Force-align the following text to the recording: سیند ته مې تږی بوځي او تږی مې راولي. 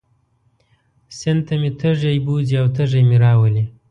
سیند 1.17 1.41
ته 1.47 1.53
مې 1.61 1.71
تږی 1.79 2.15
بوځي 2.25 2.55
او 2.61 2.67
تږی 2.75 3.01
مې 3.09 3.17
راولي. 3.23 3.63